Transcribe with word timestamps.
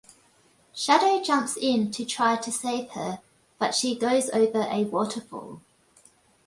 Shadow 0.73 1.21
jumps 1.21 1.55
in 1.55 1.91
to 1.91 2.03
try 2.05 2.35
to 2.35 2.51
save 2.51 2.89
her, 2.93 3.21
but 3.59 3.75
she 3.75 3.95
goes 3.95 4.31
over 4.31 4.61
a 4.67 4.85
waterfall. 4.85 5.61